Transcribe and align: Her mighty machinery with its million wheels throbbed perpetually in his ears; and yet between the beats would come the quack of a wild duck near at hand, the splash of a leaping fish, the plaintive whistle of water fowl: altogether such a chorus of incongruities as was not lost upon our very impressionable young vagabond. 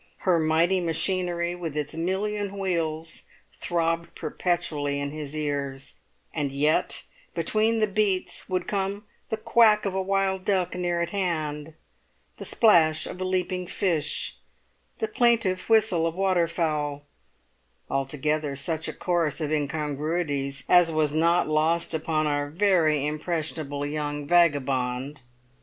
Her 0.25 0.39
mighty 0.39 0.79
machinery 0.79 1.53
with 1.53 1.77
its 1.77 1.93
million 1.93 2.57
wheels 2.57 3.25
throbbed 3.59 4.15
perpetually 4.15 4.99
in 4.99 5.11
his 5.11 5.35
ears; 5.35 5.93
and 6.33 6.51
yet 6.51 7.03
between 7.35 7.77
the 7.79 7.85
beats 7.85 8.49
would 8.49 8.67
come 8.67 9.05
the 9.29 9.37
quack 9.37 9.85
of 9.85 9.93
a 9.93 10.01
wild 10.01 10.43
duck 10.43 10.73
near 10.73 11.03
at 11.03 11.11
hand, 11.11 11.75
the 12.37 12.45
splash 12.45 13.05
of 13.05 13.21
a 13.21 13.23
leaping 13.23 13.67
fish, 13.67 14.37
the 14.97 15.07
plaintive 15.07 15.69
whistle 15.69 16.07
of 16.07 16.15
water 16.15 16.47
fowl: 16.47 17.03
altogether 17.87 18.55
such 18.55 18.87
a 18.87 18.93
chorus 18.93 19.39
of 19.39 19.51
incongruities 19.51 20.63
as 20.67 20.91
was 20.91 21.11
not 21.11 21.47
lost 21.47 21.93
upon 21.93 22.25
our 22.25 22.49
very 22.49 23.05
impressionable 23.05 23.85
young 23.85 24.25
vagabond. 24.25 25.21